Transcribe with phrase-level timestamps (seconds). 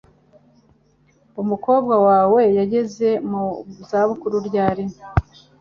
[1.41, 3.43] Umukobwa wawe yageze mu
[3.89, 4.85] zabukuru ryari?